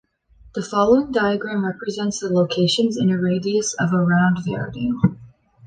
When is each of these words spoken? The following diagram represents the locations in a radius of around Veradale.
The 0.55 0.63
following 0.63 1.11
diagram 1.11 1.63
represents 1.63 2.19
the 2.21 2.29
locations 2.29 2.97
in 2.97 3.11
a 3.11 3.21
radius 3.21 3.75
of 3.75 3.93
around 3.93 4.37
Veradale. 4.37 4.99